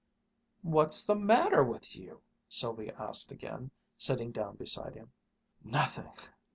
[0.63, 3.69] "What's the matter with you?" Sylvia asked again,
[3.99, 5.11] sitting down beside him.
[5.63, 6.09] "Nothing!